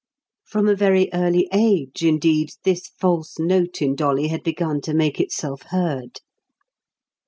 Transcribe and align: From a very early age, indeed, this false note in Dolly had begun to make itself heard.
From 0.45 0.67
a 0.67 0.73
very 0.75 1.11
early 1.13 1.47
age, 1.53 2.03
indeed, 2.03 2.49
this 2.63 2.87
false 2.99 3.37
note 3.37 3.83
in 3.83 3.93
Dolly 3.93 4.29
had 4.29 4.41
begun 4.41 4.81
to 4.81 4.95
make 4.95 5.19
itself 5.19 5.61
heard. 5.69 6.21